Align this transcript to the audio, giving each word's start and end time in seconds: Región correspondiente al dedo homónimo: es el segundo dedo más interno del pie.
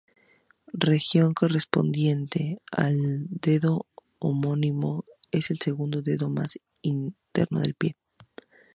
Región 0.73 1.35
correspondiente 1.35 2.57
al 2.71 2.97
dedo 3.29 3.85
homónimo: 4.17 5.05
es 5.29 5.51
el 5.51 5.59
segundo 5.59 6.01
dedo 6.01 6.27
más 6.27 6.57
interno 6.81 7.59
del 7.59 7.75
pie. 7.75 7.95